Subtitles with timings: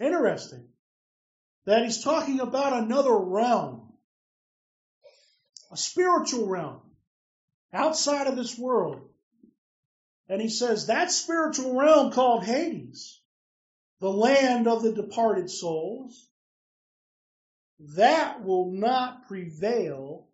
[0.00, 0.68] Interesting
[1.66, 3.92] that he's talking about another realm,
[5.70, 6.80] a spiritual realm
[7.72, 9.06] outside of this world.
[10.28, 13.20] And he says that spiritual realm called Hades,
[14.00, 16.26] the land of the departed souls,
[17.96, 20.28] that will not prevail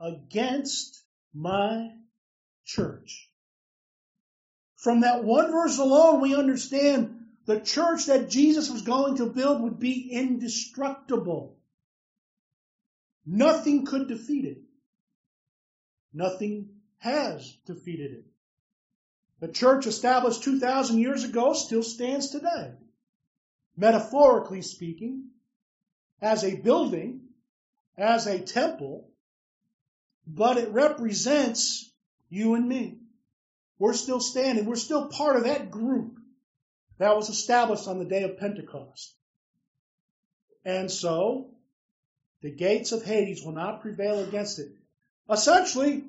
[0.00, 1.02] against
[1.32, 1.90] my
[2.64, 3.30] church.
[4.76, 7.13] From that one verse alone, we understand
[7.46, 11.56] the church that Jesus was going to build would be indestructible.
[13.26, 14.58] Nothing could defeat it.
[16.12, 18.24] Nothing has defeated it.
[19.40, 22.72] The church established 2,000 years ago still stands today.
[23.76, 25.24] Metaphorically speaking,
[26.22, 27.20] as a building,
[27.98, 29.10] as a temple,
[30.26, 31.90] but it represents
[32.30, 33.00] you and me.
[33.78, 34.64] We're still standing.
[34.64, 36.13] We're still part of that group
[36.98, 39.14] that was established on the day of Pentecost.
[40.64, 41.50] And so,
[42.40, 44.68] the gates of Hades will not prevail against it.
[45.30, 46.04] Essentially,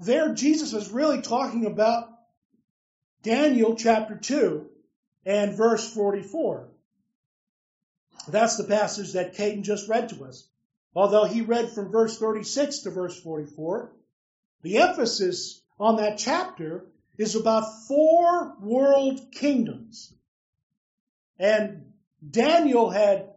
[0.00, 2.08] there Jesus is really talking about
[3.22, 4.68] Daniel chapter 2
[5.24, 6.68] and verse 44.
[8.28, 10.46] That's the passage that Caden just read to us.
[10.94, 13.90] Although he read from verse 36 to verse 44,
[14.62, 20.12] the emphasis on that chapter is about four world kingdoms.
[21.38, 21.92] And
[22.28, 23.30] Daniel had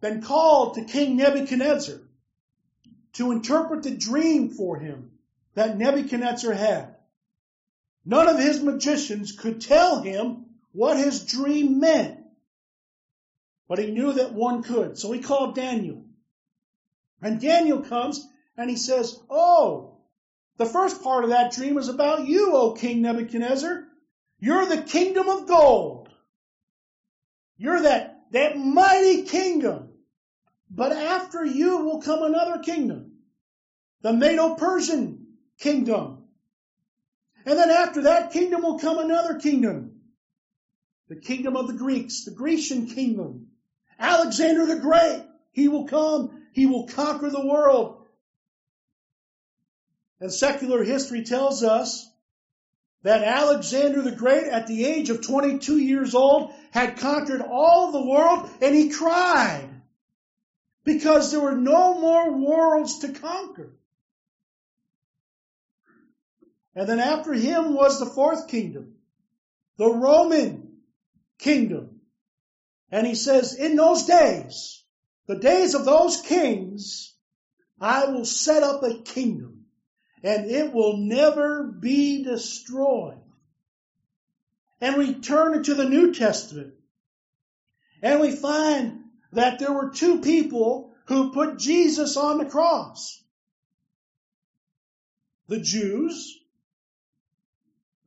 [0.00, 2.00] been called to King Nebuchadnezzar
[3.14, 5.12] to interpret the dream for him
[5.54, 6.96] that Nebuchadnezzar had.
[8.04, 12.18] None of his magicians could tell him what his dream meant.
[13.68, 14.98] But he knew that one could.
[14.98, 16.04] So he called Daniel.
[17.22, 19.91] And Daniel comes and he says, Oh,
[20.62, 23.84] the first part of that dream is about you, O King Nebuchadnezzar.
[24.38, 26.08] You're the kingdom of gold.
[27.56, 29.88] You're that, that mighty kingdom.
[30.70, 33.12] But after you will come another kingdom,
[34.02, 35.26] the Medo-Persian
[35.58, 36.24] kingdom.
[37.44, 40.00] And then after that kingdom will come another kingdom,
[41.08, 43.48] the kingdom of the Greeks, the Grecian kingdom.
[43.98, 48.01] Alexander the Great, he will come, he will conquer the world,
[50.22, 52.08] and secular history tells us
[53.02, 58.06] that Alexander the Great, at the age of 22 years old, had conquered all the
[58.06, 59.68] world and he cried
[60.84, 63.72] because there were no more worlds to conquer.
[66.76, 68.94] And then after him was the fourth kingdom,
[69.76, 70.68] the Roman
[71.40, 72.00] kingdom.
[72.92, 74.84] And he says, in those days,
[75.26, 77.12] the days of those kings,
[77.80, 79.51] I will set up a kingdom
[80.22, 83.18] and it will never be destroyed.
[84.80, 86.74] And we turn into the New Testament
[88.02, 93.22] and we find that there were two people who put Jesus on the cross.
[95.48, 96.38] The Jews,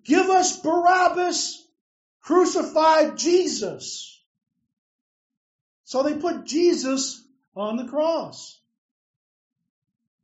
[0.03, 1.65] give us Barabbas,
[2.21, 4.19] crucified Jesus.
[5.83, 7.23] So they put Jesus
[7.55, 8.59] on the cross.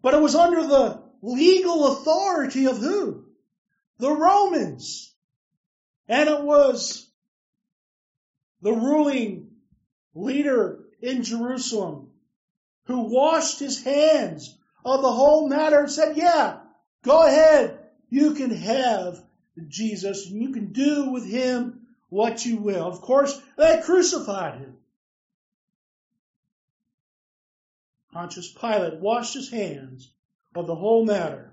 [0.02, 3.26] But it was under the legal authority of who?
[4.00, 5.14] The Romans.
[6.08, 7.08] And it was
[8.62, 9.52] the ruling
[10.14, 12.10] leader in Jerusalem
[12.86, 16.58] who washed his hands of the whole matter and said, yeah,
[17.04, 17.80] go ahead.
[18.10, 19.24] You can have
[19.68, 22.86] Jesus and you can do with him what you will.
[22.86, 24.78] Of course, they crucified him.
[28.12, 30.12] Pontius Pilate washed his hands
[30.56, 31.52] of the whole matter.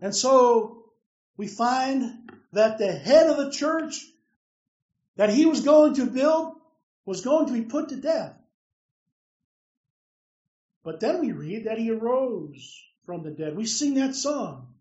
[0.00, 0.84] And so
[1.36, 4.04] we find that the head of the church
[5.16, 6.54] that he was going to build
[7.04, 8.36] was going to be put to death.
[10.82, 13.56] But then we read that he arose from the dead.
[13.56, 14.74] We sing that song.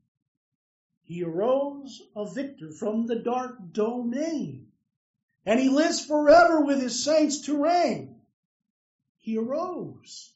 [1.03, 4.67] He arose a victor from the dark domain.
[5.45, 8.15] And he lives forever with his saints to reign.
[9.19, 10.32] He arose.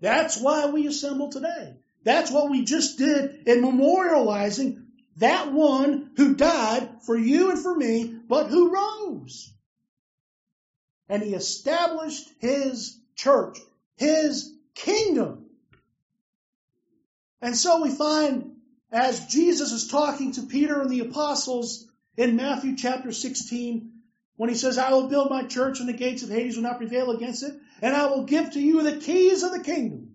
[0.00, 1.76] That's why we assemble today.
[2.02, 4.84] That's what we just did in memorializing
[5.16, 9.52] that one who died for you and for me, but who rose.
[11.08, 13.58] And he established his church,
[13.96, 15.46] his kingdom.
[17.40, 18.52] And so we find
[18.90, 21.86] as Jesus is talking to Peter and the apostles
[22.16, 23.90] in Matthew chapter 16,
[24.36, 26.78] when he says, I will build my church and the gates of Hades will not
[26.78, 27.54] prevail against it,
[27.84, 30.14] and I will give to you the keys of the kingdom.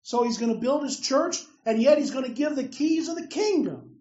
[0.00, 3.08] So he's going to build his church, and yet he's going to give the keys
[3.08, 3.96] of the kingdom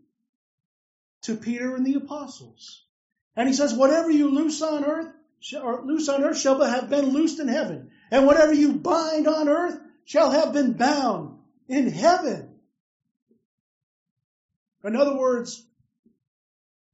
[1.23, 2.85] to Peter and the apostles.
[3.35, 5.11] And he says, whatever you loose on earth,
[5.61, 7.91] or loose on earth shall have been loosed in heaven.
[8.11, 12.49] And whatever you bind on earth shall have been bound in heaven.
[14.85, 15.61] In other words,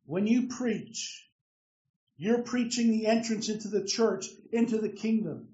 [0.07, 1.27] when you preach,
[2.21, 5.47] you're preaching the entrance into the church, into the kingdom.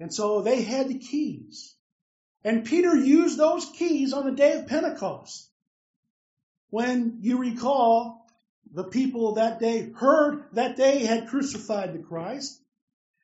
[0.00, 1.76] And so they had the keys.
[2.42, 5.48] And Peter used those keys on the day of Pentecost.
[6.70, 8.26] When you recall,
[8.72, 12.60] the people that day heard that they had crucified the Christ.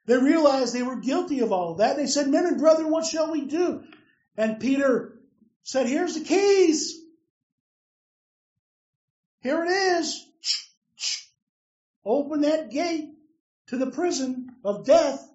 [0.06, 1.96] They realized they were guilty of all of that.
[1.96, 3.82] They said, Men and brethren, what shall we do?
[4.36, 5.18] And Peter
[5.64, 6.94] said, Here's the keys.
[9.40, 10.27] Here it is.
[12.08, 13.10] Open that gate
[13.66, 15.30] to the prison of death.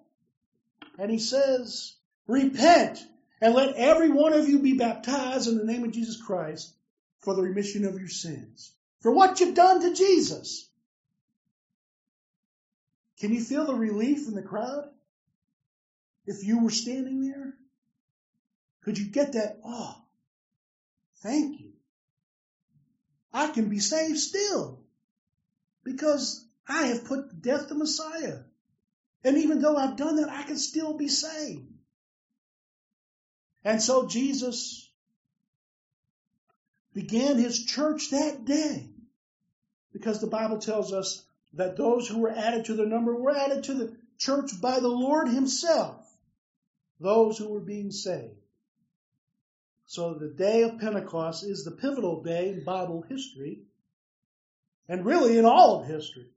[0.98, 1.94] And he says,
[2.26, 3.00] Repent
[3.40, 6.74] and let every one of you be baptized in the name of Jesus Christ
[7.20, 8.72] for the remission of your sins.
[9.02, 10.68] For what you've done to Jesus.
[13.20, 14.88] Can you feel the relief in the crowd?
[16.26, 17.54] If you were standing there?
[18.82, 19.60] Could you get that?
[19.64, 19.94] Oh,
[21.22, 21.70] thank you.
[23.32, 24.80] I can be saved still
[25.84, 28.38] because I have put to death the Messiah.
[29.22, 31.66] And even though I've done that, I can still be saved.
[33.64, 34.88] And so Jesus
[36.92, 38.88] began his church that day
[39.92, 41.24] because the Bible tells us
[41.54, 44.88] that those who were added to the number were added to the church by the
[44.88, 45.96] Lord himself,
[47.00, 48.34] those who were being saved.
[49.86, 53.60] So the day of Pentecost is the pivotal day in Bible history,
[54.88, 56.33] and really in all of history.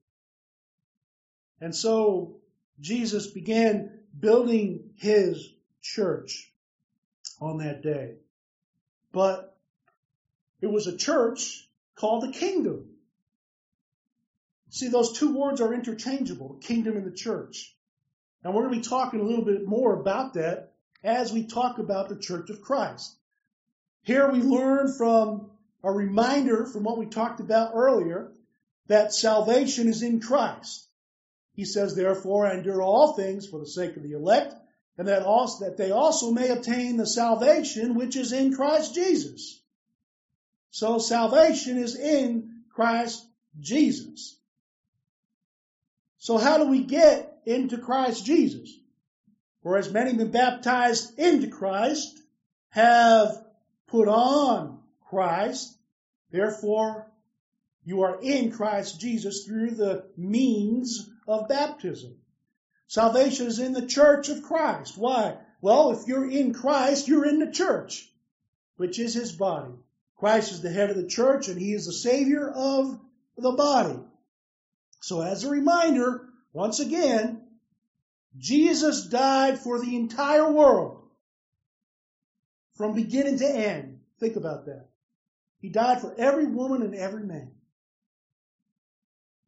[1.59, 2.37] And so
[2.79, 5.49] Jesus began building his
[5.81, 6.51] church
[7.39, 8.15] on that day.
[9.11, 9.57] But
[10.61, 12.85] it was a church called the kingdom.
[14.69, 17.73] See, those two words are interchangeable, kingdom and the church.
[18.43, 21.79] And we're going to be talking a little bit more about that as we talk
[21.79, 23.15] about the church of Christ.
[24.03, 25.49] Here we learn from
[25.83, 28.31] a reminder from what we talked about earlier
[28.87, 30.86] that salvation is in Christ.
[31.57, 34.53] He says, therefore, endure all things for the sake of the elect,
[34.95, 39.59] and that also that they also may obtain the salvation which is in Christ Jesus.
[40.69, 43.25] So salvation is in Christ
[43.59, 44.37] Jesus.
[46.19, 48.71] So how do we get into Christ Jesus?
[49.63, 52.21] For as many been baptized into Christ
[52.69, 53.43] have
[53.87, 54.79] put on
[55.09, 55.75] Christ.
[56.29, 57.07] Therefore,
[57.83, 62.15] you are in Christ Jesus through the means of baptism.
[62.87, 64.97] Salvation is in the church of Christ.
[64.97, 65.37] Why?
[65.61, 68.09] Well, if you're in Christ, you're in the church,
[68.77, 69.73] which is his body.
[70.15, 72.99] Christ is the head of the church and he is the savior of
[73.37, 73.99] the body.
[75.01, 77.43] So as a reminder, once again,
[78.37, 81.03] Jesus died for the entire world
[82.75, 83.99] from beginning to end.
[84.19, 84.87] Think about that.
[85.59, 87.51] He died for every woman and every man.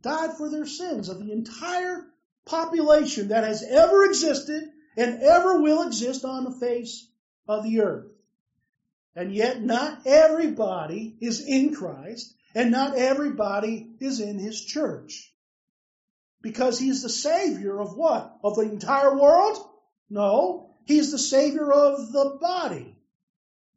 [0.02, 2.06] Died for their sins of the entire
[2.46, 4.64] population that has ever existed
[4.98, 7.08] and ever will exist on the face
[7.48, 8.08] of the earth.
[9.16, 15.34] And yet not everybody is in Christ and not everybody is in his church.
[16.42, 18.38] Because he's the savior of what?
[18.44, 19.58] Of the entire world?
[20.10, 20.76] No.
[20.86, 22.96] He's the savior of the body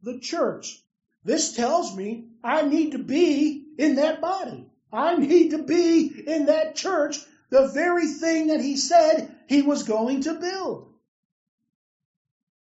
[0.03, 0.79] the church.
[1.23, 4.69] This tells me I need to be in that body.
[4.93, 7.17] I need to be in that church,
[7.49, 10.93] the very thing that he said he was going to build.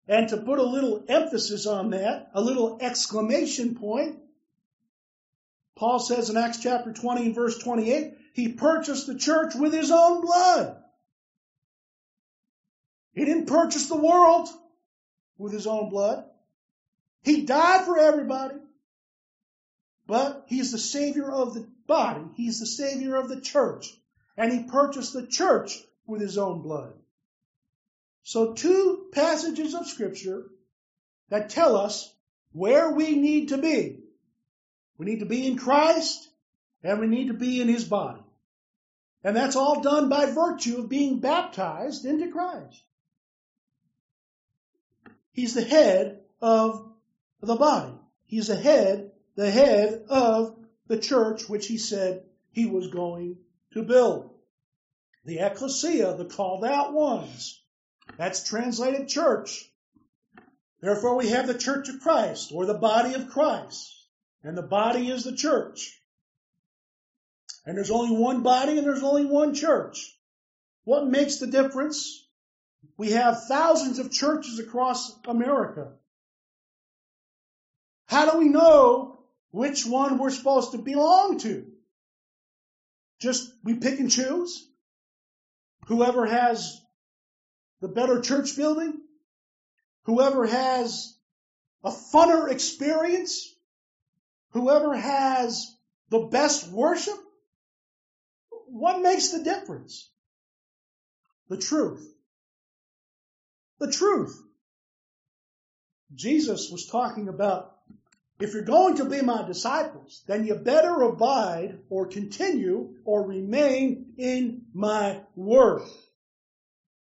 [0.08, 4.20] And to put a little emphasis on that, a little exclamation point,
[5.76, 9.90] Paul says in Acts chapter 20 and verse 28, he purchased the church with his
[9.90, 10.78] own blood.
[13.14, 14.50] He didn't purchase the world
[15.38, 16.26] with his own blood.
[17.24, 18.56] He died for everybody.
[20.06, 22.24] But he's the savior of the body.
[22.36, 23.94] He's the savior of the church.
[24.38, 26.94] And he purchased the church with his own blood.
[28.24, 30.46] So two passages of scripture
[31.30, 32.14] that tell us
[32.52, 34.00] where we need to be.
[34.98, 36.30] We need to be in Christ
[36.84, 38.22] and we need to be in his body.
[39.24, 42.84] And that's all done by virtue of being baptized into Christ.
[45.32, 46.92] He's the head of
[47.42, 47.94] the body.
[48.26, 53.38] He's the head, the head of the church which he said he was going
[53.74, 54.30] to build.
[55.26, 57.62] The ecclesia, the called out ones.
[58.18, 59.70] That's translated church.
[60.82, 63.92] Therefore we have the church of Christ or the body of Christ.
[64.44, 66.00] And the body is the church.
[67.66, 70.14] And there's only one body and there's only one church.
[70.84, 72.28] What makes the difference?
[72.98, 75.94] We have thousands of churches across America.
[78.06, 79.23] How do we know
[79.54, 81.64] which one we're supposed to belong to?
[83.22, 84.68] Just we pick and choose?
[85.86, 86.82] Whoever has
[87.80, 89.00] the better church building?
[90.06, 91.16] Whoever has
[91.84, 93.48] a funner experience?
[94.54, 95.72] Whoever has
[96.10, 97.20] the best worship?
[98.70, 100.10] What makes the difference?
[101.50, 102.12] The truth.
[103.80, 104.36] The truth.
[106.16, 107.74] Jesus was talking about
[108.40, 114.14] if you're going to be my disciples, then you better abide or continue or remain
[114.18, 115.84] in my word.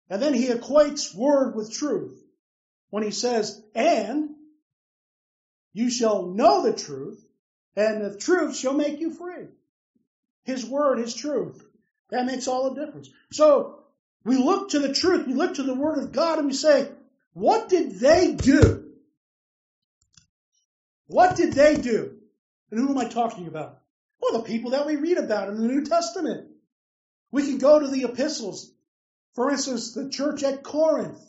[0.10, 2.20] And then he equates word with truth
[2.90, 4.30] when he says, and
[5.74, 7.24] you shall know the truth,
[7.76, 9.48] and the truth shall make you free.
[10.44, 11.64] His word is truth.
[12.10, 13.10] That makes all the difference.
[13.32, 13.84] So
[14.24, 16.90] we look to the truth, we look to the word of God, and we say,
[17.34, 18.89] what did they do?
[21.10, 22.20] What did they do?
[22.70, 23.80] And who am I talking about?
[24.22, 26.48] Well, the people that we read about in the New Testament.
[27.32, 28.72] We can go to the epistles.
[29.34, 31.20] For instance, the church at Corinth.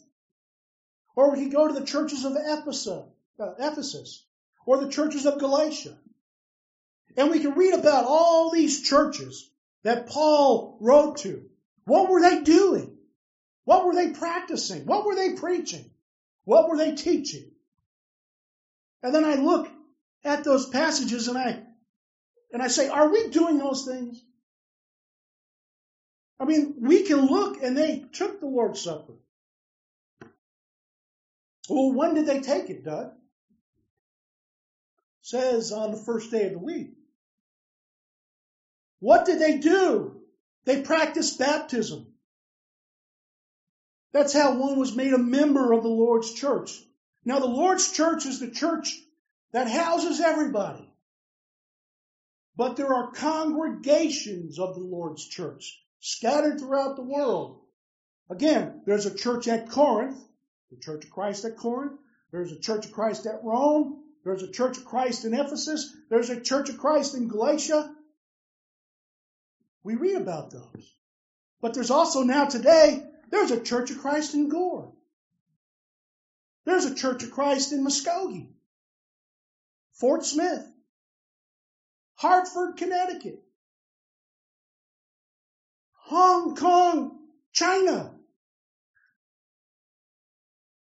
[1.17, 3.05] Or we can go to the churches of Ephesus,
[3.39, 4.23] uh, Ephesus
[4.67, 5.97] or the churches of Galatia.
[7.17, 9.51] And we can read about all these churches
[9.83, 11.49] that Paul wrote to.
[11.85, 12.99] What were they doing?
[13.65, 14.85] What were they practicing?
[14.85, 15.91] What were they preaching?
[16.45, 17.50] What were they teaching?
[19.03, 19.69] And then I look
[20.25, 21.63] at those passages and I
[22.53, 24.23] and I say, are we doing those things?
[26.41, 29.15] I mean, we can look and they took the Lord's Supper.
[31.69, 33.13] Well, when did they take it, Doug?
[35.23, 36.91] says on the first day of the week.
[38.99, 40.17] What did they do?
[40.65, 42.07] They practiced baptism.
[44.13, 46.71] That's how one was made a member of the Lord's church.
[47.25, 48.99] Now, the Lord's church is the church
[49.53, 50.89] that houses everybody.
[52.57, 57.61] But there are congregations of the Lord's church scattered throughout the world.
[58.29, 60.19] Again, there's a church at Corinth,
[60.71, 61.99] the Church of Christ at Corinth.
[62.31, 64.05] There's a Church of Christ at Rome.
[64.25, 65.95] There's a Church of Christ in Ephesus.
[66.09, 67.95] There's a Church of Christ in Galatia.
[69.83, 70.95] We read about those.
[71.61, 74.93] But there's also now today, there's a Church of Christ in Gore.
[76.65, 78.49] There's a Church of Christ in Muskogee,
[79.95, 80.67] Fort Smith,
[82.15, 83.43] Hartford, Connecticut,
[85.93, 87.19] Hong Kong,
[87.53, 88.15] China.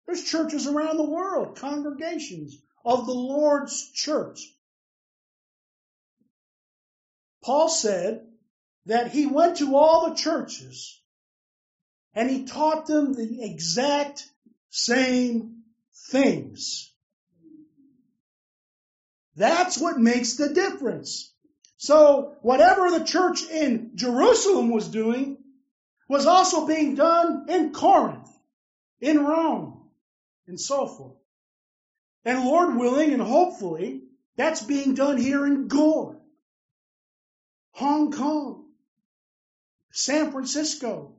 [0.06, 4.40] There's churches around the world, congregations of the Lord's church.
[7.42, 8.26] Paul said
[8.86, 11.00] that he went to all the churches
[12.14, 14.28] and he taught them the exact
[14.70, 15.55] same
[16.08, 16.92] things.
[19.36, 21.32] That's what makes the difference.
[21.76, 25.36] So whatever the church in Jerusalem was doing
[26.08, 28.30] was also being done in Corinth,
[29.00, 29.90] in Rome,
[30.46, 31.16] and so forth.
[32.24, 34.02] And Lord willing and hopefully,
[34.36, 36.20] that's being done here in Gore,
[37.72, 38.64] Hong Kong,
[39.92, 41.14] San Francisco.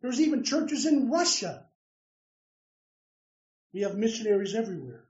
[0.00, 1.67] There's even churches in Russia.
[3.78, 5.04] We have missionaries everywhere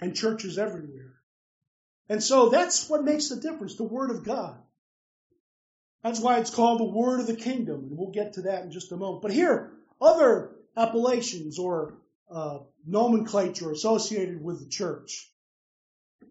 [0.00, 1.14] and churches everywhere.
[2.08, 4.56] And so that's what makes the difference, the Word of God.
[6.04, 8.70] That's why it's called the Word of the Kingdom, and we'll get to that in
[8.70, 9.22] just a moment.
[9.22, 11.94] But here, other appellations or
[12.30, 15.28] uh, nomenclature associated with the church.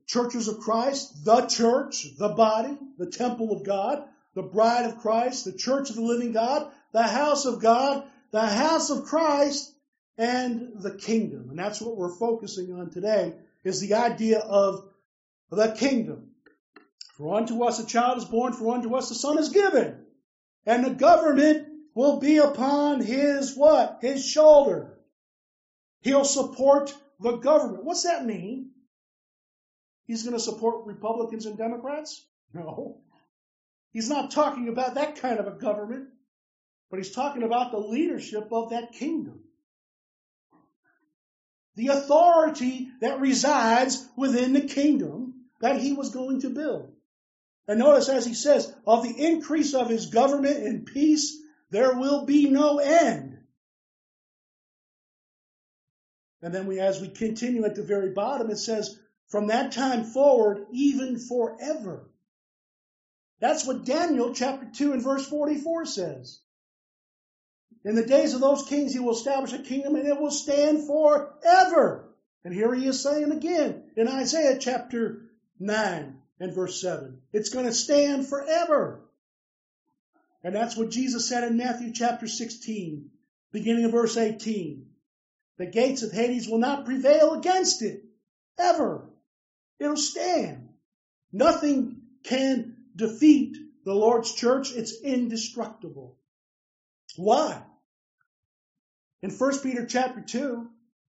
[0.07, 5.43] Churches of Christ, the church, the body, the temple of God, the bride of Christ,
[5.43, 9.72] the church of the living God, the house of God, the house of Christ,
[10.17, 11.49] and the kingdom.
[11.49, 14.87] And that's what we're focusing on today is the idea of
[15.49, 16.31] the kingdom.
[17.17, 20.05] For unto us a child is born, for unto us a son is given.
[20.65, 23.99] And the government will be upon his what?
[24.01, 24.97] His shoulder.
[26.01, 27.83] He'll support the government.
[27.83, 28.71] What's that mean?
[30.05, 32.25] He's going to support Republicans and Democrats?
[32.55, 33.01] No.
[33.93, 36.09] He's not talking about that kind of a government,
[36.91, 39.39] but he's talking about the leadership of that kingdom.
[41.75, 46.93] The authority that resides within the kingdom that he was going to build.
[47.67, 51.37] And notice as he says, of the increase of his government and peace,
[51.71, 53.39] there will be no end.
[56.41, 58.99] And then we, as we continue at the very bottom, it says,
[59.29, 62.09] from that time forward, even forever.
[63.39, 66.39] That's what Daniel chapter 2 and verse 44 says.
[67.85, 70.87] In the days of those kings, he will establish a kingdom and it will stand
[70.87, 72.09] forever.
[72.45, 77.21] And here he is saying again in Isaiah chapter 9 and verse 7.
[77.33, 79.01] It's going to stand forever.
[80.43, 83.09] And that's what Jesus said in Matthew chapter 16,
[83.51, 84.87] beginning of verse 18.
[85.57, 88.03] The gates of Hades will not prevail against it,
[88.57, 89.09] ever.
[89.79, 90.69] It'll stand.
[91.31, 94.73] Nothing can defeat the Lord's church.
[94.73, 96.17] It's indestructible.
[97.15, 97.61] Why?
[99.23, 100.67] In 1 Peter chapter 2,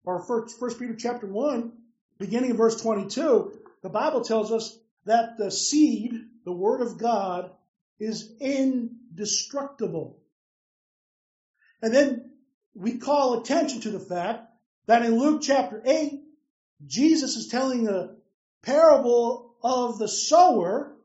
[0.04, 1.72] or 1 Peter chapter 1,
[2.18, 6.14] beginning of verse 22, the Bible tells us that the seed,
[6.46, 7.50] the Word of God,
[8.00, 10.22] is indestructible.
[11.82, 12.30] And then
[12.74, 14.46] we call attention to the fact
[14.86, 16.22] that in Luke chapter 8,
[16.86, 18.16] Jesus is telling the
[18.62, 20.96] parable of the sower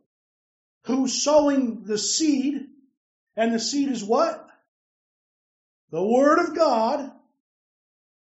[0.86, 2.68] who's sowing the seed,
[3.36, 4.48] and the seed is what?
[5.94, 7.12] The Word of God,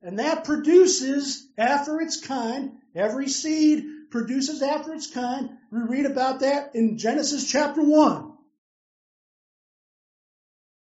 [0.03, 5.49] and that produces after its kind, every seed produces after its kind.
[5.71, 8.31] We read about that in Genesis chapter 1.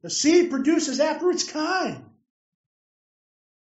[0.01, 2.05] The seed produces after its kind.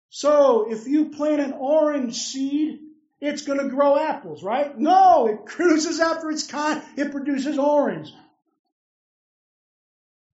[0.09, 2.81] So if you plant an orange seed,
[3.21, 4.77] it's going to grow apples, right?
[4.77, 8.13] No, it produces after its kind, it produces orange.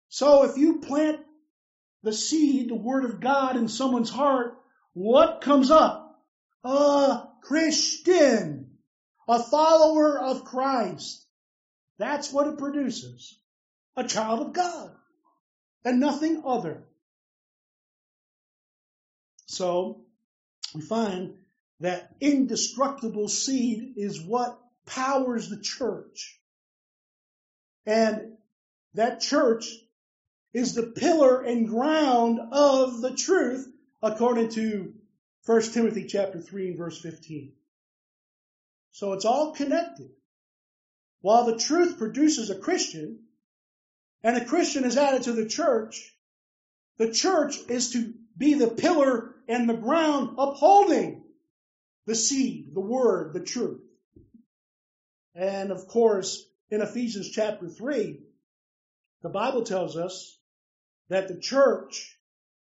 [0.09, 1.19] So if you plant
[2.03, 4.57] the seed, the word of God in someone's heart,
[4.93, 6.19] what comes up?
[6.63, 8.77] A Christian,
[9.27, 11.25] a follower of Christ.
[11.97, 13.37] That's what it produces.
[13.95, 14.91] A child of God
[15.83, 16.83] and nothing other.
[19.47, 20.01] So
[20.73, 21.33] we find
[21.81, 26.39] that indestructible seed is what powers the church.
[27.85, 28.33] And
[28.93, 29.65] that church
[30.53, 33.67] is the pillar and ground of the truth
[34.01, 34.93] according to
[35.45, 37.53] 1 Timothy chapter 3 and verse 15.
[38.91, 40.11] So it's all connected.
[41.21, 43.19] While the truth produces a Christian,
[44.23, 46.15] and a Christian is added to the church,
[46.97, 51.23] the church is to be the pillar and the ground upholding
[52.05, 53.81] the seed, the word, the truth.
[55.33, 58.19] And of course, in Ephesians chapter 3,
[59.21, 60.37] the Bible tells us
[61.11, 62.17] that the church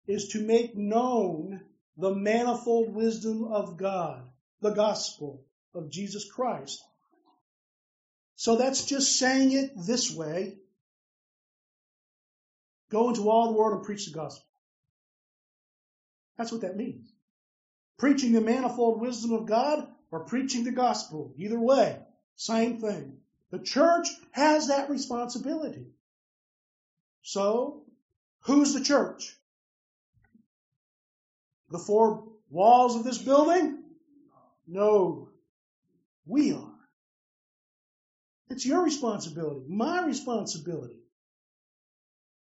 [0.07, 1.61] is to make known
[1.95, 4.23] the manifold wisdom of God,
[4.61, 6.83] the gospel of Jesus Christ.
[8.35, 10.57] So that's just saying it this way.
[12.89, 14.47] Go into all the world and preach the gospel.
[16.35, 17.13] That's what that means.
[17.99, 21.31] Preaching the manifold wisdom of God or preaching the gospel.
[21.37, 21.99] Either way,
[22.37, 23.17] same thing.
[23.51, 25.85] The church has that responsibility.
[27.21, 27.83] So,
[28.41, 29.35] who's the church?
[31.69, 33.83] The four walls of this building?
[34.67, 35.29] No.
[36.25, 36.71] We are.
[38.49, 40.99] It's your responsibility, my responsibility,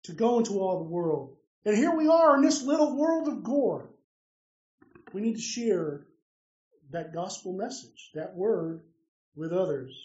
[0.03, 1.35] to go into all the world.
[1.63, 3.89] And here we are in this little world of gore.
[5.13, 6.07] We need to share
[6.89, 8.81] that gospel message, that word,
[9.35, 9.95] with others.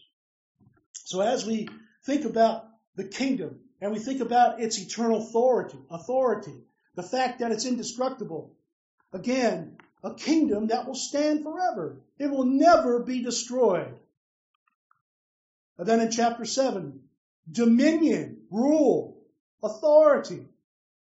[0.92, 1.68] So as we
[2.05, 6.54] think about the kingdom and we think about its eternal authority, authority,
[6.94, 8.56] the fact that it's indestructible,
[9.16, 11.96] Again, a kingdom that will stand forever.
[12.18, 13.98] It will never be destroyed.
[15.78, 17.00] And then in chapter 7,
[17.50, 19.22] dominion, rule,
[19.62, 20.46] authority,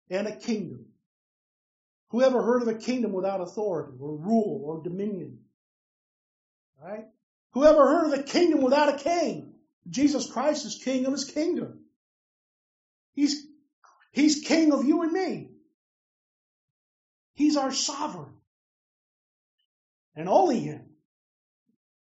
[0.09, 0.87] and a kingdom.
[2.09, 5.40] Who ever heard of a kingdom without authority or rule or dominion?
[6.83, 7.07] Right?
[7.53, 9.53] Who ever heard of a kingdom without a king?
[9.88, 11.81] Jesus Christ is king of his kingdom.
[13.12, 13.46] He's,
[14.12, 15.51] he's king of you and me.
[17.35, 18.35] He's our sovereign.
[20.14, 20.85] And only Him.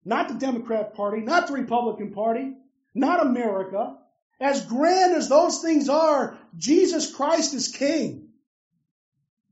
[0.05, 2.53] Not the Democrat Party, not the Republican Party,
[2.95, 3.97] not America.
[4.39, 8.29] As grand as those things are, Jesus Christ is King.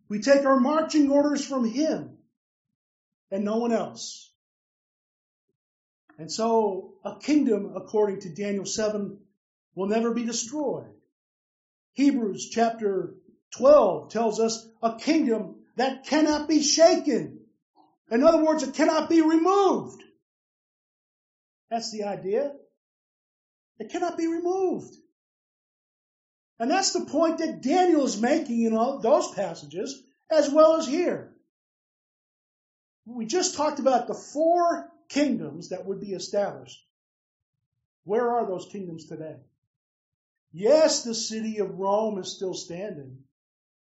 [0.10, 2.18] We take our marching orders from Him
[3.30, 4.32] and no one else.
[6.18, 9.20] And so a kingdom, according to Daniel 7,
[9.76, 10.97] will never be destroyed.
[11.98, 13.16] Hebrews chapter
[13.58, 17.40] 12 tells us a kingdom that cannot be shaken.
[18.12, 20.04] In other words, it cannot be removed.
[21.72, 22.54] That's the idea.
[23.80, 24.94] It cannot be removed.
[26.60, 30.86] And that's the point that Daniel is making in all those passages, as well as
[30.86, 31.34] here.
[33.06, 36.80] We just talked about the four kingdoms that would be established.
[38.04, 39.38] Where are those kingdoms today?
[40.52, 43.20] Yes, the city of Rome is still standing,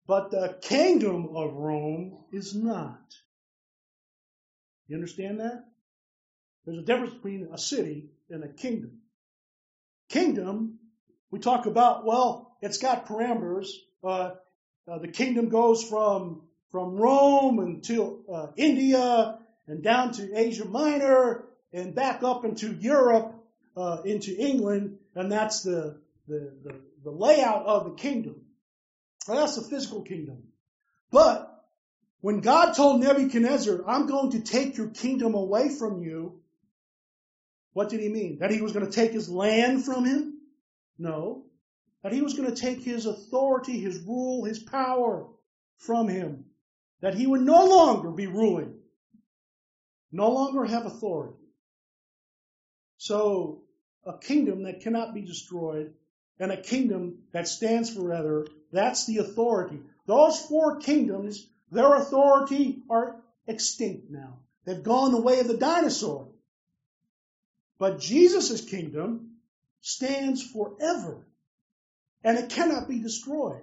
[0.07, 3.15] but the kingdom of Rome is not.
[4.87, 5.65] You understand that?
[6.65, 9.01] There's a difference between a city and a kingdom.
[10.09, 10.79] Kingdom,
[11.31, 13.69] we talk about, well, it's got parameters.
[14.03, 14.33] Uh,
[14.87, 19.39] uh, the kingdom goes from from Rome until uh, India
[19.69, 23.33] and down to Asia Minor and back up into Europe,
[23.77, 28.37] uh, into England, and that's the, the, the, the layout of the kingdom.
[29.27, 30.43] Well, that's the physical kingdom.
[31.11, 31.51] But
[32.21, 36.41] when God told Nebuchadnezzar, I'm going to take your kingdom away from you,
[37.73, 38.39] what did he mean?
[38.39, 40.39] That he was going to take his land from him?
[40.99, 41.45] No.
[42.03, 45.27] That he was going to take his authority, his rule, his power
[45.79, 46.45] from him.
[47.01, 48.75] That he would no longer be ruling,
[50.13, 51.37] no longer have authority.
[52.97, 53.65] So,
[54.07, 55.93] a kingdom that cannot be destroyed
[56.39, 59.81] and a kingdom that stands forever, that's the authority.
[60.07, 63.17] Those four kingdoms, their authority are
[63.47, 64.39] extinct now.
[64.65, 66.29] They've gone the way of the dinosaur.
[67.79, 69.37] But Jesus' kingdom
[69.81, 71.27] stands forever
[72.23, 73.63] and it cannot be destroyed.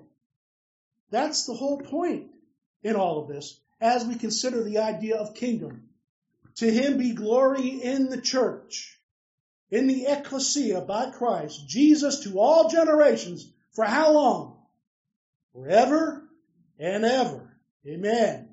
[1.10, 2.28] That's the whole point
[2.84, 5.90] in all of this as we consider the idea of kingdom.
[6.58, 9.00] To him be glory in the church,
[9.72, 13.50] in the ecclesia by Christ, Jesus to all generations.
[13.74, 14.58] For how long?
[15.54, 16.22] Forever
[16.78, 17.58] and ever.
[17.88, 18.50] Amen.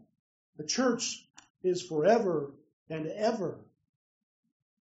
[0.57, 1.26] The church
[1.62, 2.52] is forever
[2.88, 3.59] and ever.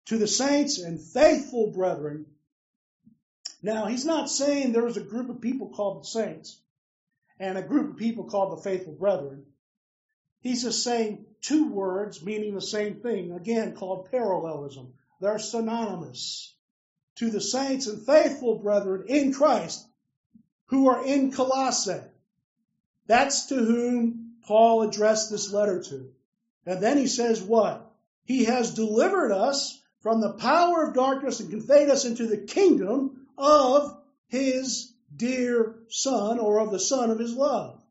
[0.08, 2.26] To the saints and faithful brethren.
[3.62, 6.60] Now, he's not saying there's a group of people called the saints
[7.40, 9.46] and a group of people called the faithful brethren.
[10.42, 14.94] He's just saying two words meaning the same thing, again called parallelism.
[15.20, 16.54] They're synonymous
[17.16, 19.86] to the saints and faithful brethren in Christ
[20.68, 22.02] who are in Colossae.
[23.08, 26.12] That's to whom Paul addressed this letter to.
[26.66, 27.90] And then he says what?
[28.26, 33.28] He has delivered us from the power of darkness and conveyed us into the kingdom
[33.38, 37.82] of his dear son or of the son of his love.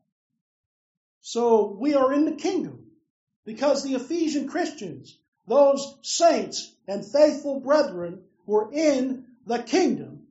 [1.21, 2.91] So we are in the kingdom
[3.43, 10.27] because the Ephesian Christians, those saints and faithful brethren, were in the kingdom.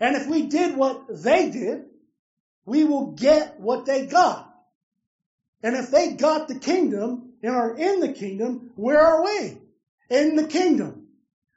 [0.00, 1.84] And if we did what they did,
[2.64, 4.48] we will get what they got.
[5.62, 9.58] And if they got the kingdom and are in the kingdom, where are we?
[10.10, 11.06] In the kingdom.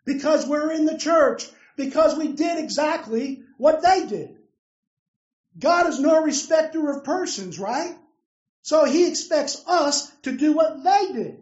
[0.05, 1.47] Because we're in the church.
[1.75, 4.35] Because we did exactly what they did.
[5.57, 7.95] God is no respecter of persons, right?
[8.61, 11.39] So he expects us to do what they did.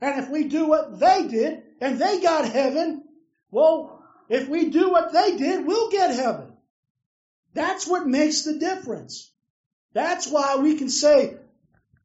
[0.00, 3.02] And if we do what they did and they got heaven,
[3.50, 6.52] well, if we do what they did, we'll get heaven.
[7.54, 9.28] That's what makes the difference.
[9.92, 11.36] That's why we can say,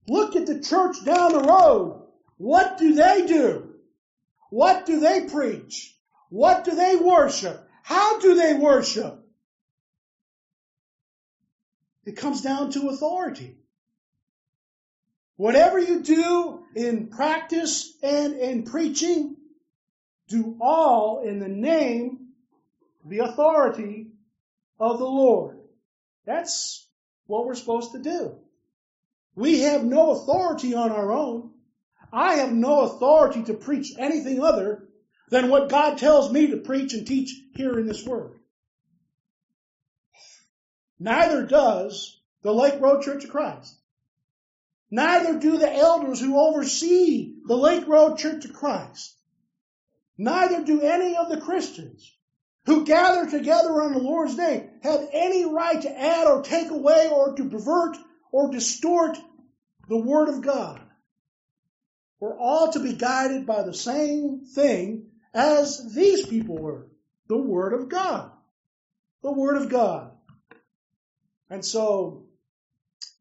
[0.07, 2.01] look at the church down the road.
[2.37, 3.75] What do they do?
[4.49, 5.95] What do they preach?
[6.29, 7.63] What do they worship?
[7.83, 9.23] How do they worship?
[12.03, 13.57] It comes down to authority.
[15.35, 19.36] Whatever you do in practice and in preaching,
[20.27, 22.29] do all in the name,
[23.05, 24.07] the authority
[24.79, 25.57] of the Lord.
[26.25, 26.85] That's
[27.25, 28.35] what we're supposed to do.
[29.35, 31.51] We have no authority on our own.
[32.11, 34.83] I have no authority to preach anything other
[35.29, 38.39] than what God tells me to preach and teach here in this word.
[40.99, 43.75] Neither does the Lake Road Church of Christ.
[44.89, 49.16] Neither do the elders who oversee the Lake Road Church of Christ.
[50.17, 52.11] Neither do any of the Christians
[52.65, 57.09] who gather together on the Lord's day have any right to add or take away
[57.09, 57.97] or to pervert
[58.31, 59.17] or distort
[59.87, 60.81] the Word of God.
[62.19, 66.87] We're all to be guided by the same thing as these people were
[67.27, 68.31] the Word of God.
[69.21, 70.11] The Word of God.
[71.49, 72.25] And so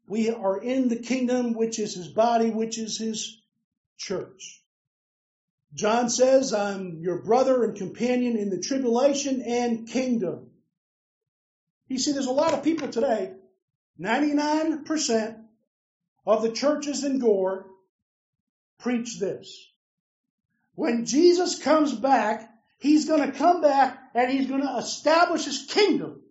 [0.08, 3.40] we are in the kingdom, which is his body, which is his
[3.98, 4.62] church.
[5.76, 10.50] John says, I'm your brother and companion in the tribulation and kingdom.
[11.88, 13.34] You see, there's a lot of people today,
[14.00, 15.36] 99%
[16.26, 17.66] of the churches in Gore
[18.78, 19.70] preach this.
[20.74, 25.66] When Jesus comes back, he's going to come back and he's going to establish his
[25.68, 26.22] kingdom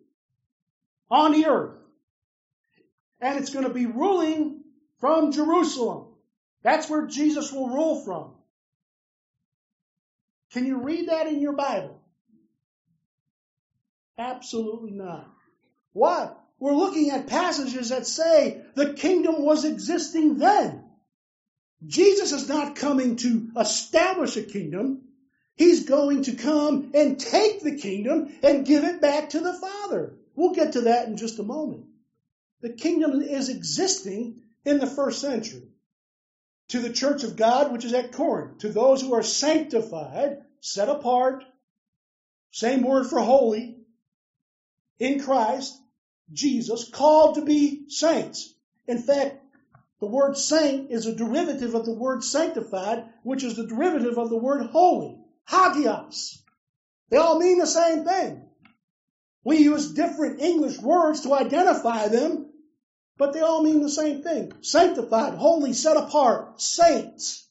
[1.09, 1.77] on the earth
[3.21, 4.63] and it's going to be ruling
[4.99, 6.07] from Jerusalem.
[6.63, 8.34] That's where Jesus will rule from.
[10.55, 11.99] Can you read that in your Bible?
[14.17, 15.27] Absolutely not.
[15.91, 16.31] Why?
[16.59, 20.85] We're looking at passages that say the kingdom was existing then.
[21.85, 25.01] Jesus is not coming to establish a kingdom.
[25.57, 30.13] He's going to come and take the kingdom and give it back to the Father.
[30.35, 31.83] We'll get to that in just a moment.
[32.61, 35.67] The kingdom is existing in the first century.
[36.69, 40.89] To the church of God, which is at Corinth, to those who are sanctified, set
[40.89, 41.43] apart,
[42.49, 43.77] same word for holy,
[44.97, 45.79] in Christ,
[46.33, 48.51] Jesus, called to be saints.
[48.87, 49.37] In fact,
[49.99, 54.29] the word saint is a derivative of the word sanctified, which is the derivative of
[54.29, 55.19] the word holy.
[55.47, 56.39] Hagios.
[57.11, 58.41] They all mean the same thing.
[59.43, 62.47] We use different English words to identify them,
[63.17, 64.51] but they all mean the same thing.
[64.61, 67.44] Sanctified, holy, set apart, saints.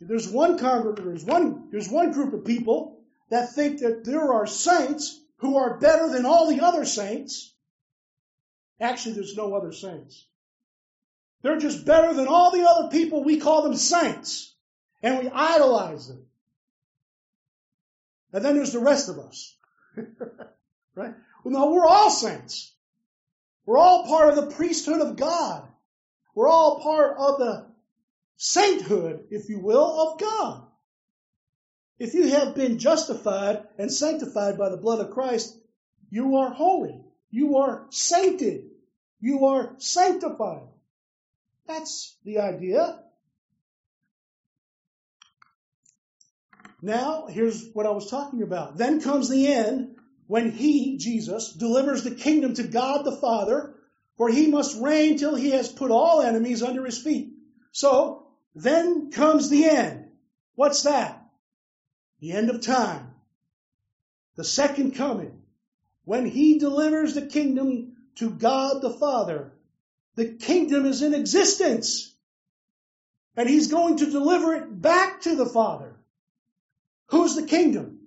[0.00, 4.46] There's one congregation, there's one, there's one group of people that think that there are
[4.46, 7.54] saints who are better than all the other saints.
[8.80, 10.26] Actually, there's no other saints.
[11.42, 13.24] They're just better than all the other people.
[13.24, 14.54] We call them saints.
[15.02, 16.26] And we idolize them.
[18.32, 19.56] And then there's the rest of us.
[20.94, 21.14] right?
[21.42, 22.72] Well, no, we're all saints.
[23.64, 25.66] We're all part of the priesthood of God.
[26.34, 27.69] We're all part of the
[28.42, 30.62] sainthood, if you will, of God.
[31.98, 35.54] If you have been justified and sanctified by the blood of Christ,
[36.08, 37.04] you are holy.
[37.30, 38.64] You are sainted.
[39.20, 40.68] You are sanctified.
[41.66, 43.00] That's the idea.
[46.80, 48.78] Now, here's what I was talking about.
[48.78, 49.96] Then comes the end
[50.28, 53.74] when he, Jesus, delivers the kingdom to God the Father,
[54.16, 57.34] for he must reign till he has put all enemies under his feet.
[57.72, 60.06] So, then comes the end.
[60.54, 61.20] What's that?
[62.20, 63.14] the end of time,
[64.36, 65.42] the second coming,
[66.04, 69.52] when he delivers the kingdom to God the Father,
[70.16, 72.14] the kingdom is in existence.
[73.36, 75.96] And he's going to deliver it back to the Father.
[77.06, 78.00] Who's the kingdom?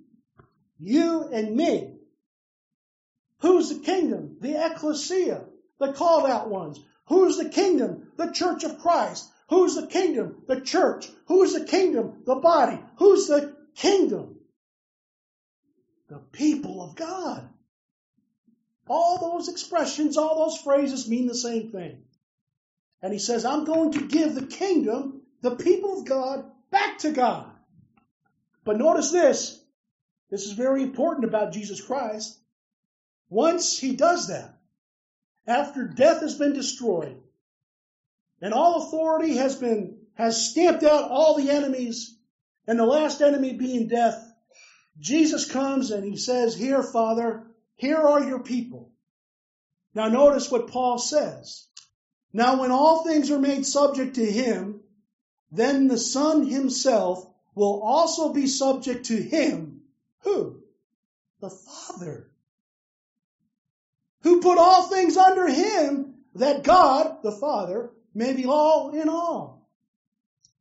[0.78, 1.96] You and me.
[3.40, 4.38] Who's the kingdom?
[4.42, 5.46] The ecclesia,
[5.80, 6.80] the called out ones.
[7.08, 8.12] Who's the kingdom?
[8.18, 9.30] The church of Christ.
[9.50, 10.44] Who's the kingdom?
[10.48, 11.10] The church.
[11.28, 12.24] Who's the kingdom?
[12.26, 12.80] The body.
[12.98, 14.40] Who's the kingdom.
[16.10, 17.50] The people of God.
[18.88, 22.04] All those expressions, all those phrases mean the same thing.
[23.02, 27.12] And he says, I'm going to give the kingdom, the people of God, back to
[27.12, 27.50] God.
[28.64, 29.60] But notice this.
[30.30, 32.38] This is very important about Jesus Christ.
[33.30, 34.58] Once he does that,
[35.46, 37.23] after death has been destroyed,
[38.44, 42.18] and all authority has been, has stamped out all the enemies
[42.68, 44.22] and the last enemy being death,
[45.00, 48.92] Jesus comes and he says, Here, Father, here are your people.
[49.96, 51.68] Now notice what Paul says.
[52.34, 54.82] Now when all things are made subject to him,
[55.50, 57.26] then the Son himself
[57.56, 59.84] will also be subject to him.
[60.24, 60.60] Who?
[61.40, 62.30] The Father.
[64.24, 69.70] Who put all things under him that God, the Father, may be all in all.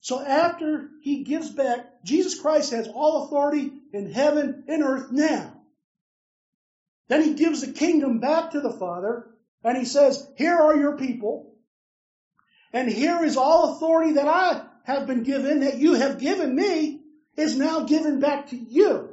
[0.00, 5.60] So after he gives back, Jesus Christ has all authority in heaven and earth now.
[7.08, 9.28] Then he gives the kingdom back to the Father,
[9.62, 11.54] and he says, Here are your people,
[12.72, 17.00] and here is all authority that I have been given, that you have given me,
[17.36, 19.10] is now given back to you.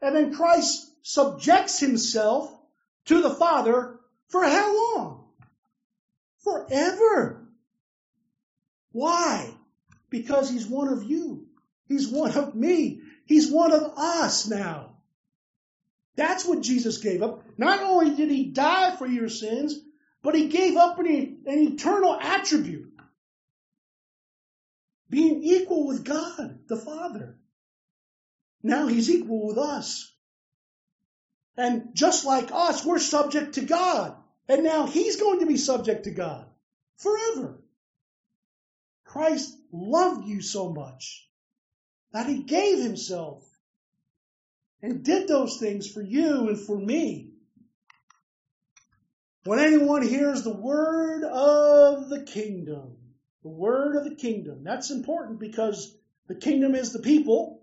[0.00, 2.50] And then Christ subjects himself
[3.06, 5.21] to the Father for how long?
[6.42, 7.48] Forever.
[8.92, 9.50] Why?
[10.10, 11.46] Because he's one of you.
[11.88, 13.00] He's one of me.
[13.26, 14.96] He's one of us now.
[16.16, 17.44] That's what Jesus gave up.
[17.56, 19.78] Not only did he die for your sins,
[20.22, 22.92] but he gave up an, an eternal attribute.
[25.08, 27.38] Being equal with God, the Father.
[28.62, 30.10] Now he's equal with us.
[31.56, 34.16] And just like us, we're subject to God.
[34.48, 36.46] And now he's going to be subject to God
[36.96, 37.62] forever.
[39.04, 41.28] Christ loved you so much
[42.12, 43.44] that he gave himself
[44.82, 47.30] and did those things for you and for me.
[49.44, 52.96] When anyone hears the word of the kingdom,
[53.42, 55.94] the word of the kingdom, that's important because
[56.28, 57.60] the kingdom is the people,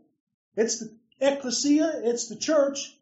[0.55, 2.93] it's the ecclesia, it's the church.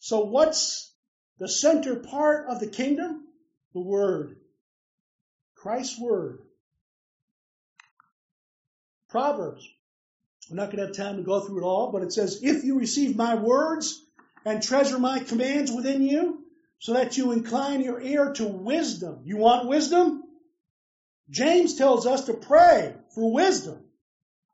[0.00, 0.92] So what's
[1.38, 3.24] the center part of the kingdom?
[3.74, 4.36] The word.
[5.54, 6.40] Christ's word.
[9.08, 9.68] Proverbs.
[10.50, 12.64] I'm not going to have time to go through it all, but it says, If
[12.64, 14.02] you receive my words
[14.44, 16.44] and treasure my commands within you
[16.78, 19.20] so that you incline your ear to wisdom.
[19.24, 20.22] You want wisdom?
[21.30, 23.82] James tells us to pray for wisdom.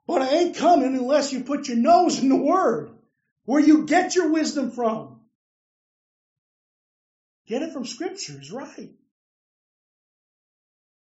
[0.07, 2.91] But it ain't coming unless you put your nose in the Word,
[3.45, 5.12] where you get your wisdom from.
[7.47, 8.91] Get it from Scripture is right.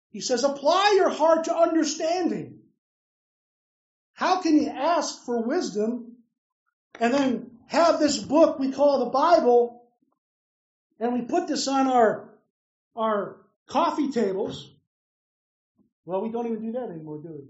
[0.09, 2.59] He says, apply your heart to understanding.
[4.13, 6.17] How can you ask for wisdom
[6.99, 9.83] and then have this book we call the Bible
[10.99, 12.29] and we put this on our,
[12.95, 14.71] our coffee tables?
[16.05, 17.43] Well, we don't even do that anymore, do we?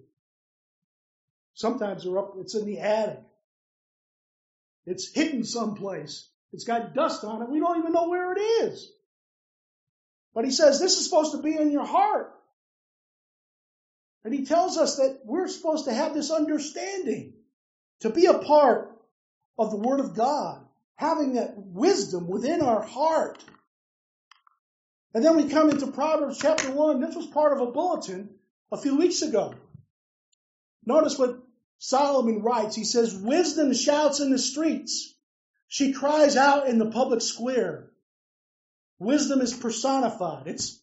[1.54, 3.22] Sometimes they're up, it's in the attic.
[4.86, 6.28] It's hidden someplace.
[6.56, 7.50] It's got dust on it.
[7.50, 8.90] We don't even know where it is.
[10.34, 12.34] But he says this is supposed to be in your heart.
[14.24, 17.34] And he tells us that we're supposed to have this understanding,
[18.00, 18.90] to be a part
[19.60, 20.66] of the Word of God,
[20.96, 23.44] having that wisdom within our heart.
[25.14, 27.02] And then we come into Proverbs chapter 1.
[27.02, 28.30] This was part of a bulletin
[28.72, 29.54] a few weeks ago.
[30.86, 31.38] Notice what
[31.80, 32.78] Solomon writes.
[32.78, 35.15] He says, Wisdom shouts in the streets.
[35.68, 37.92] She cries out in the public square.
[39.00, 40.48] Wisdom is personified.
[40.48, 40.80] It's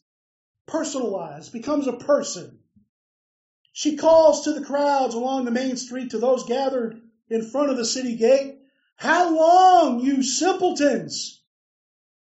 [0.66, 2.58] personalized, becomes a person.
[3.72, 7.76] She calls to the crowds along the main street, to those gathered in front of
[7.76, 8.58] the city gate.
[8.96, 11.42] How long, you simpletons,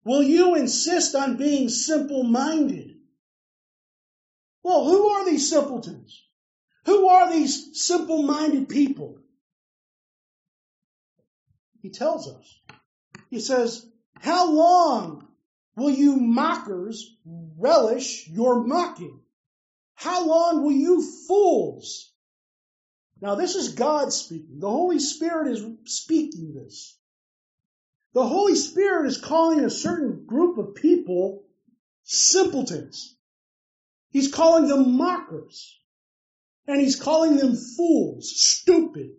[0.04, 2.96] will you insist on being simple minded?
[4.62, 6.22] Well, who are these simpletons?
[6.84, 9.20] Who are these simple minded people?
[11.82, 12.60] He tells us.
[13.30, 13.86] He says,
[14.18, 15.28] How long
[15.76, 19.20] will you mockers relish your mocking?
[19.94, 22.12] How long will you fools?
[23.20, 24.60] Now, this is God speaking.
[24.60, 26.96] The Holy Spirit is speaking this.
[28.14, 31.44] The Holy Spirit is calling a certain group of people
[32.04, 33.16] simpletons.
[34.10, 35.78] He's calling them mockers.
[36.66, 39.12] And he's calling them fools, stupid.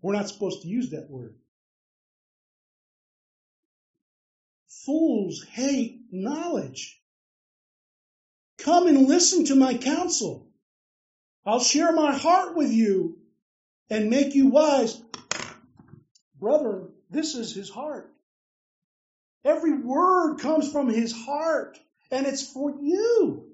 [0.00, 1.34] We're not supposed to use that word.
[4.86, 7.00] Fools hate knowledge.
[8.58, 10.48] Come and listen to my counsel.
[11.44, 13.18] I'll share my heart with you
[13.90, 15.00] and make you wise.
[16.38, 18.10] Brother, this is his heart.
[19.44, 21.78] Every word comes from his heart
[22.10, 23.46] and it's for you.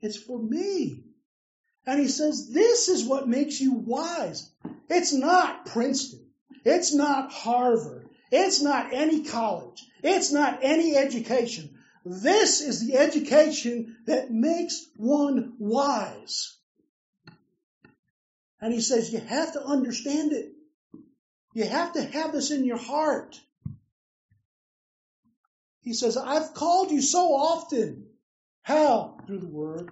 [0.00, 1.04] It's for me.
[1.86, 4.50] And he says, this is what makes you wise.
[4.88, 6.26] It's not Princeton.
[6.64, 8.08] It's not Harvard.
[8.30, 9.84] It's not any college.
[10.02, 11.78] It's not any education.
[12.04, 16.56] This is the education that makes one wise.
[18.60, 20.52] And he says, you have to understand it.
[21.54, 23.38] You have to have this in your heart.
[25.82, 28.06] He says, I've called you so often.
[28.62, 29.18] How?
[29.26, 29.90] Through the word.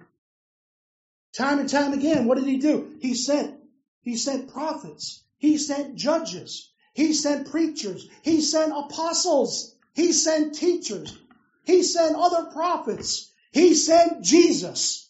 [1.37, 2.97] Time and time again, what did he do?
[3.01, 3.55] He sent,
[4.01, 5.23] he sent prophets.
[5.37, 6.71] He sent judges.
[6.93, 8.07] He sent preachers.
[8.23, 9.73] He sent apostles.
[9.93, 11.17] He sent teachers.
[11.63, 13.31] He sent other prophets.
[13.51, 15.09] He sent Jesus.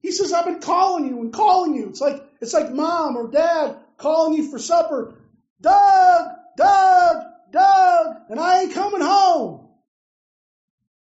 [0.00, 1.88] He says, I've been calling you and calling you.
[1.88, 5.14] It's like, it's like mom or dad calling you for supper.
[5.60, 9.68] Doug, Doug, Doug, and I ain't coming home.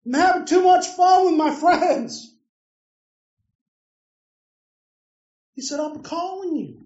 [0.05, 2.30] I'm having too much fun with my friends.
[5.61, 6.81] He said, I'm calling you.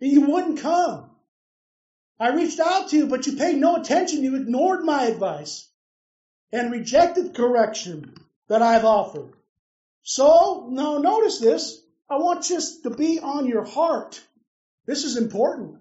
[0.00, 1.08] And you wouldn't come.
[2.18, 4.24] I reached out to you, but you paid no attention.
[4.24, 5.68] You ignored my advice
[6.50, 8.12] and rejected correction
[8.48, 9.34] that I've offered.
[10.02, 11.80] So, now notice this.
[12.10, 14.20] I want this to be on your heart.
[14.84, 15.76] This is important.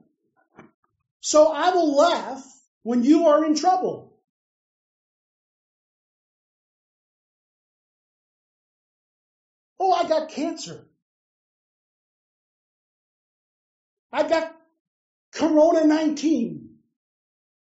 [1.22, 2.46] So I will laugh
[2.84, 4.16] when you are in trouble.
[9.80, 10.86] Oh, I got cancer.
[14.16, 14.56] I got
[15.34, 16.70] Corona 19,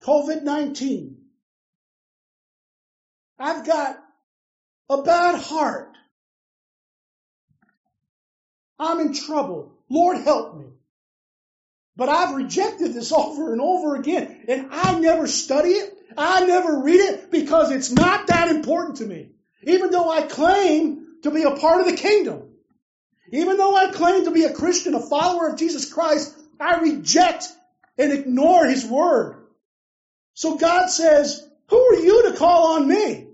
[0.04, 1.18] COVID 19.
[3.40, 3.98] I've got
[4.90, 5.96] a bad heart.
[8.78, 9.72] I'm in trouble.
[9.90, 10.66] Lord help me.
[11.96, 14.44] But I've rejected this over and over again.
[14.50, 15.98] And I never study it.
[16.18, 19.30] I never read it because it's not that important to me.
[19.62, 22.50] Even though I claim to be a part of the kingdom.
[23.34, 27.48] Even though I claim to be a Christian, a follower of Jesus Christ, I reject
[27.98, 29.48] and ignore His Word.
[30.36, 33.28] So God says, who are you to call on me?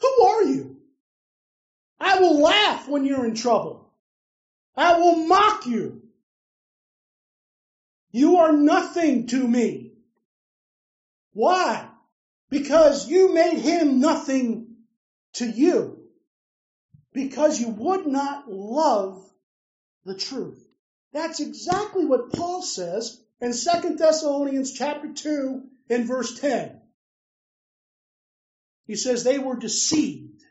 [0.00, 0.76] Who are you?
[1.98, 3.90] I will laugh when you're in trouble.
[4.76, 6.02] I will mock you.
[8.12, 9.94] You are nothing to me.
[11.32, 11.88] Why?
[12.50, 14.76] Because you made him nothing
[15.34, 15.95] to you.
[17.16, 19.24] Because you would not love
[20.04, 20.62] the truth.
[21.14, 26.78] That's exactly what Paul says in 2 Thessalonians chapter 2 and verse 10.
[28.86, 30.42] He says they were deceived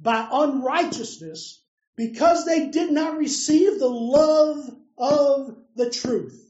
[0.00, 1.60] by unrighteousness
[1.96, 6.40] because they did not receive the love of the truth.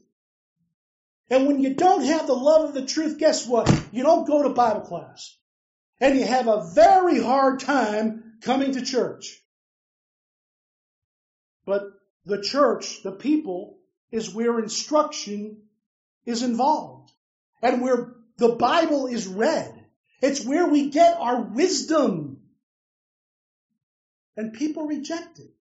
[1.31, 3.67] And when you don't have the love of the truth, guess what?
[3.91, 5.35] You don't go to Bible class.
[5.99, 9.39] And you have a very hard time coming to church.
[11.65, 11.83] But
[12.25, 13.77] the church, the people,
[14.11, 15.61] is where instruction
[16.25, 17.11] is involved.
[17.61, 19.85] And where the Bible is read.
[20.21, 22.41] It's where we get our wisdom.
[24.35, 25.51] And people reject it.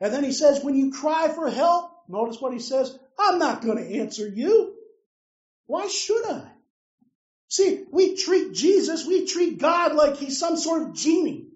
[0.00, 3.62] And then he says, when you cry for help, notice what he says, I'm not
[3.62, 4.74] going to answer you.
[5.66, 6.50] Why should I?
[7.54, 11.46] See, we treat Jesus, we treat God like he's some sort of genie.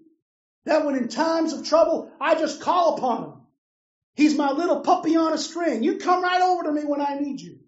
[0.63, 3.33] That when in times of trouble, I just call upon him.
[4.15, 5.83] He's my little puppy on a string.
[5.83, 7.59] You come right over to me when I need you.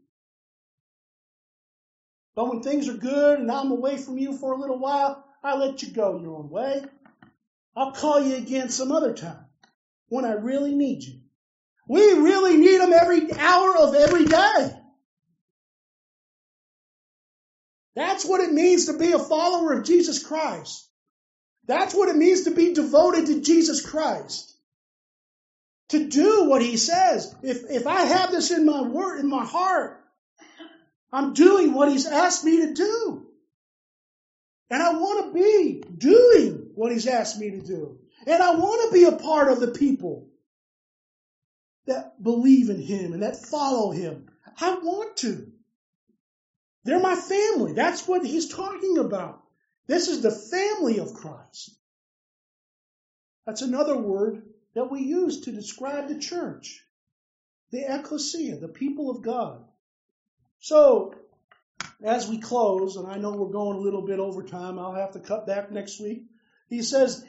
[2.33, 5.57] But when things are good and I'm away from you for a little while, I
[5.57, 6.85] let you go your own way.
[7.75, 9.43] I'll call you again some other time
[10.07, 11.19] when I really need you.
[11.85, 14.80] We really need him every hour of every day.
[17.95, 20.87] That's what it means to be a follower of Jesus Christ.
[21.67, 24.55] That's what it means to be devoted to Jesus Christ.
[25.89, 27.35] To do what he says.
[27.43, 30.01] If, if I have this in my word, in my heart,
[31.11, 33.27] I'm doing what he's asked me to do.
[34.69, 37.99] And I want to be doing what he's asked me to do.
[38.25, 40.29] And I want to be a part of the people
[41.87, 44.29] that believe in him and that follow him.
[44.59, 45.51] I want to.
[46.83, 47.73] They're my family.
[47.73, 49.41] That's what he's talking about.
[49.87, 51.75] This is the family of Christ.
[53.45, 56.83] That's another word that we use to describe the church.
[57.71, 59.63] The ecclesia, the people of God.
[60.59, 61.13] So,
[62.03, 65.11] as we close, and I know we're going a little bit over time, I'll have
[65.13, 66.23] to cut back next week.
[66.69, 67.25] He says,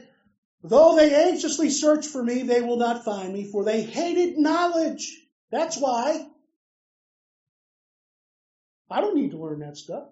[0.63, 5.19] Though they anxiously search for me, they will not find me, for they hated knowledge.
[5.51, 6.27] That's why.
[9.43, 10.05] Learn that stuff.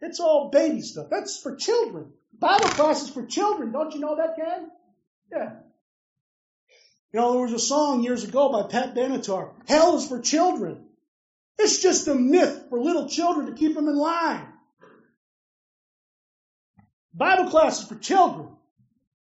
[0.00, 1.08] It's all baby stuff.
[1.10, 2.12] That's for children.
[2.38, 3.72] Bible class is for children.
[3.72, 4.70] Don't you know that, Ken?
[5.30, 5.52] Yeah.
[7.12, 9.50] You know, there was a song years ago by Pat Benatar.
[9.66, 10.86] Hell is for children.
[11.58, 14.46] It's just a myth for little children to keep them in line.
[17.12, 18.48] Bible class is for children.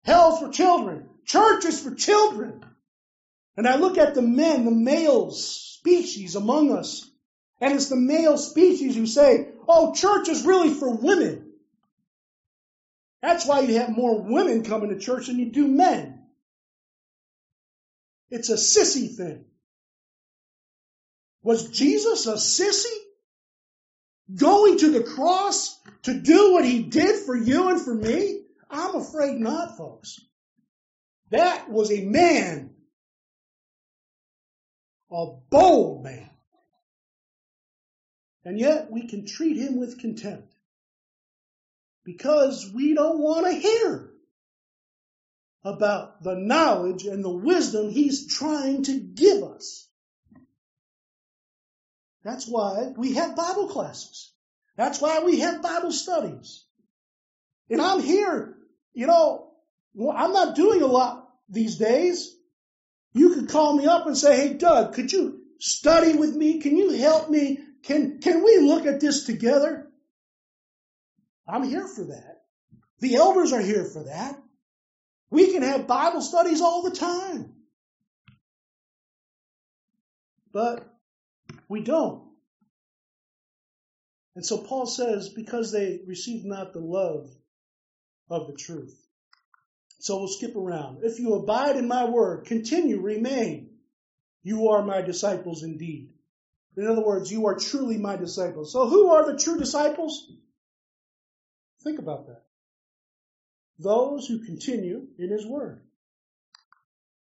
[0.04, 1.10] Hell's for children.
[1.26, 2.64] Church is for children.
[3.58, 7.09] And I look at the men, the male species among us,
[7.62, 11.51] and it's the male species who say, oh, church is really for women.
[13.22, 16.24] That's why you have more women coming to church than you do men.
[18.30, 19.45] It's a sissy thing.
[21.41, 22.95] Was Jesus a sissy?
[24.36, 28.43] Going to the cross to do what he did for you and for me?
[28.70, 30.20] I'm afraid not, folks.
[31.32, 32.72] That was a man,
[35.12, 36.30] a bold man.
[38.46, 40.54] And yet we can treat him with contempt
[42.06, 44.12] because we don't want to hear
[45.64, 49.88] about the knowledge and the wisdom he's trying to give us.
[52.24, 54.32] That's why we have Bible classes.
[54.78, 56.64] That's why we have Bible studies.
[57.70, 58.56] And I'm here
[58.94, 59.52] you know,
[60.14, 62.36] I'm not doing a lot these days.
[63.14, 66.60] You could call me up and say, hey, Doug, could you study with me?
[66.60, 67.60] Can you help me?
[67.84, 69.88] Can, can we look at this together?
[71.47, 72.41] I'm here for that.
[72.99, 74.41] The elders are here for that.
[75.32, 77.53] We can have Bible studies all the time.
[80.51, 80.88] But
[81.67, 82.23] we don't.
[84.36, 87.30] And so Paul says, because they received not the love
[88.30, 88.95] of the truth.
[89.99, 90.99] So we'll skip around.
[91.03, 93.71] If you abide in my word, continue, remain,
[94.43, 96.13] you are my disciples indeed.
[96.78, 98.72] In other words, you are truly my disciples.
[98.72, 100.32] So who are the true disciples?
[101.84, 102.43] Think about that.
[103.80, 105.82] Those who continue in his word.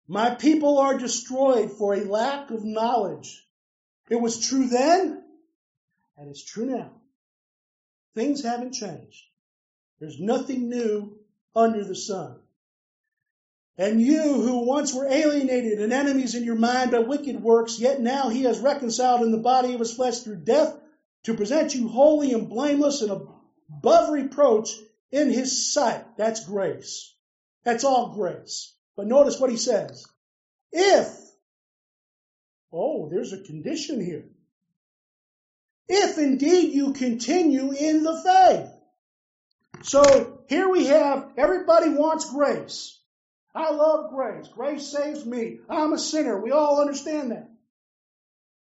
[0.08, 3.46] My people are destroyed for a lack of knowledge.
[4.10, 5.22] It was true then,
[6.18, 6.92] and it's true now.
[8.16, 9.24] Things haven't changed.
[10.00, 11.20] There's nothing new
[11.54, 12.40] under the sun.
[13.78, 18.02] And you who once were alienated and enemies in your mind by wicked works, yet
[18.02, 20.76] now he has reconciled in the body of his flesh through death
[21.24, 24.72] to present you holy and blameless and above reproach
[25.12, 26.18] in his sight.
[26.18, 27.14] That's grace.
[27.64, 28.74] That's all grace.
[28.96, 30.06] But notice what he says.
[30.72, 31.08] If,
[32.74, 34.26] oh, there's a condition here.
[35.88, 39.84] If indeed you continue in the faith.
[39.84, 42.97] So here we have, everybody wants grace.
[43.58, 44.48] I love grace.
[44.50, 45.60] Grace saves me.
[45.68, 46.40] I'm a sinner.
[46.40, 47.50] We all understand that.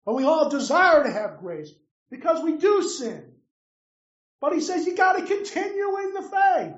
[0.06, 1.72] But we all desire to have grace
[2.10, 3.32] because we do sin.
[4.40, 6.74] But he says you got to continue in the faith.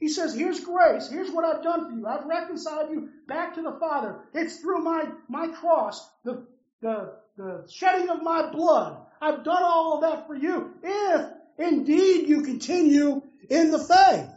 [0.00, 1.10] He says, here's grace.
[1.10, 2.06] Here's what I've done for you.
[2.06, 4.20] I've reconciled you back to the Father.
[4.32, 6.46] It's through my, my cross, the,
[6.80, 8.96] the, the shedding of my blood.
[9.20, 10.70] I've done all of that for you.
[10.82, 11.26] If
[11.58, 14.28] indeed you continue in the faith,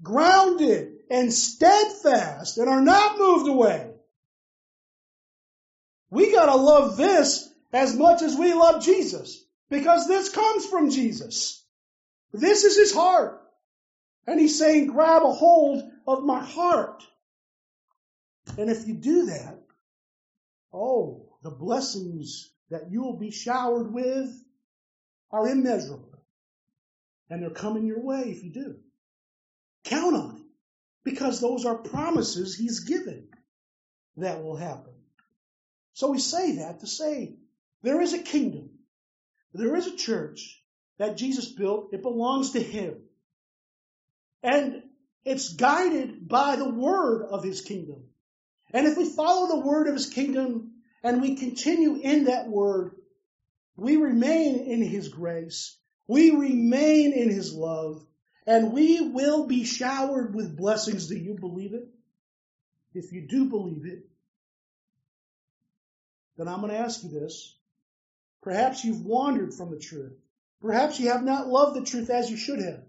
[0.00, 3.90] grounded and steadfast and are not moved away.
[6.10, 11.64] We gotta love this as much as we love Jesus because this comes from Jesus.
[12.32, 13.40] This is his heart.
[14.26, 17.02] And he's saying, grab a hold of my heart.
[18.56, 19.58] And if you do that,
[20.72, 24.32] oh, the blessings that you will be showered with
[25.30, 26.24] are immeasurable.
[27.28, 28.76] And they're coming your way if you do.
[29.84, 30.33] Count on it.
[31.04, 33.28] Because those are promises he's given
[34.16, 34.94] that will happen.
[35.92, 37.36] So we say that to say
[37.82, 38.70] there is a kingdom.
[39.52, 40.62] There is a church
[40.98, 41.90] that Jesus built.
[41.92, 43.02] It belongs to him.
[44.42, 44.82] And
[45.24, 48.04] it's guided by the word of his kingdom.
[48.72, 52.96] And if we follow the word of his kingdom and we continue in that word,
[53.76, 55.76] we remain in his grace.
[56.06, 58.04] We remain in his love
[58.46, 61.08] and we will be showered with blessings.
[61.08, 61.88] Do you believe it?
[62.94, 64.06] If you do believe it,
[66.36, 67.54] then I'm going to ask you this.
[68.42, 70.12] Perhaps you've wandered from the truth.
[70.60, 72.82] Perhaps you have not loved the truth as you should have.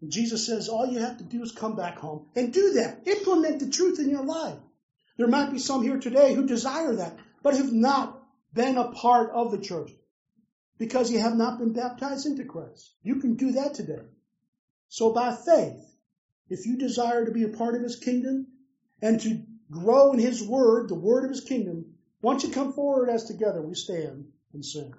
[0.00, 3.06] And Jesus says all you have to do is come back home and do that.
[3.06, 4.58] Implement the truth in your life.
[5.16, 8.22] There might be some here today who desire that, but have not
[8.54, 9.90] been a part of the church
[10.78, 12.94] because you have not been baptized into Christ.
[13.02, 14.04] You can do that today.
[14.88, 15.84] So by faith,
[16.48, 18.46] if you desire to be a part of his kingdom
[19.02, 22.72] and to grow in his word, the word of his kingdom, why don't you come
[22.72, 24.94] forward as together we stand and sing.